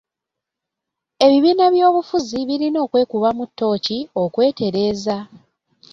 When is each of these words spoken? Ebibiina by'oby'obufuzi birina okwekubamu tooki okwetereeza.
Ebibiina 1.25 1.65
by'oby'obufuzi 1.73 2.37
birina 2.47 2.79
okwekubamu 2.85 3.43
tooki 3.57 3.97
okwetereeza. 4.23 5.17